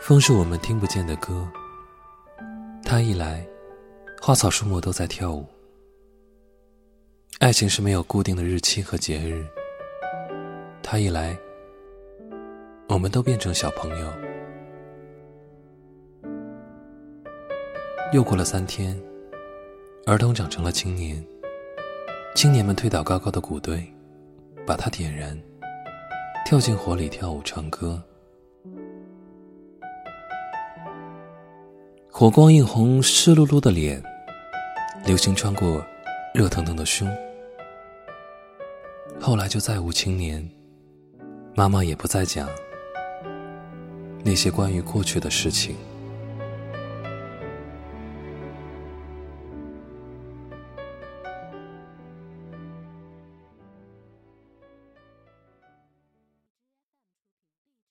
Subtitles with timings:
[0.00, 1.46] 风是我们听不见的歌，
[2.82, 3.46] 它一来，
[4.20, 5.46] 花草树木都在跳舞。
[7.38, 9.46] 爱情是没有固定的日期和节日，
[10.82, 11.38] 它一来，
[12.88, 14.10] 我们都变成小朋友。
[18.12, 18.98] 又过了三天，
[20.06, 21.22] 儿童长成了青年，
[22.34, 23.86] 青年们推倒高高的谷堆，
[24.66, 25.38] 把它点燃，
[26.46, 28.02] 跳进火里跳舞唱歌。
[32.20, 33.98] 火光映红湿漉漉的脸，
[35.06, 35.82] 流星穿过
[36.34, 37.08] 热腾腾的胸。
[39.18, 40.46] 后来就再无青年，
[41.54, 42.46] 妈妈也不再讲
[44.22, 45.74] 那些关于过去的事情。